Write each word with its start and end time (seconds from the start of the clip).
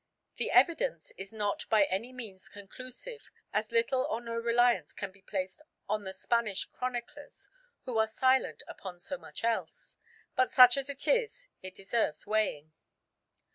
The 0.37 0.49
evidence 0.49 1.11
is 1.15 1.31
not 1.31 1.65
by 1.69 1.83
any 1.83 2.11
means 2.11 2.49
conclusive, 2.49 3.29
as 3.53 3.71
little 3.71 4.01
or 4.09 4.19
no 4.19 4.33
reliance 4.33 4.93
can 4.93 5.11
be 5.11 5.21
placed 5.21 5.61
on 5.87 6.05
the 6.05 6.13
Spanish 6.15 6.65
chroniclers, 6.65 7.51
who 7.85 7.99
are 7.99 8.07
silent 8.07 8.63
upon 8.67 8.97
so 8.97 9.19
much 9.19 9.43
else. 9.43 9.97
But 10.35 10.49
such 10.49 10.75
as 10.75 10.89
it 10.89 11.07
is, 11.07 11.49
it 11.61 11.75
deserves 11.75 12.25
weighing. 12.25 12.73